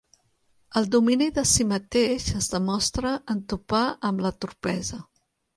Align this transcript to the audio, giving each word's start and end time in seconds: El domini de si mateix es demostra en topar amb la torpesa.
El 0.79 0.87
domini 0.95 1.27
de 1.35 1.43
si 1.49 1.67
mateix 1.73 2.25
es 2.41 2.49
demostra 2.55 3.15
en 3.35 3.45
topar 3.55 3.83
amb 4.11 4.29
la 4.29 4.37
torpesa. 4.43 5.03